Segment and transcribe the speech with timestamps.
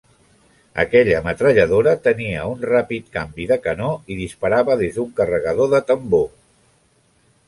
[0.83, 6.27] Aquella metralladora tenia un ràpid canvi de canó i disparava des d’un carregador de tambor.